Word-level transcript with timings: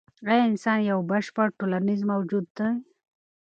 ایا 0.29 0.43
انسان 0.51 0.79
یو 0.91 0.99
بشپړ 1.09 1.47
ټولنیز 1.59 2.01
موجود 2.11 2.45
دی؟ 2.57 2.69